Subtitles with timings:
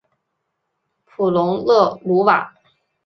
[1.05, 2.55] 普龙勒鲁瓦。